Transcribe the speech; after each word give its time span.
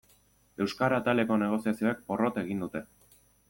Euskara 0.65 0.97
ataleko 1.03 1.39
negoziazioek 1.43 2.03
porrot 2.11 2.43
egin 2.47 2.65
dute. 2.67 2.87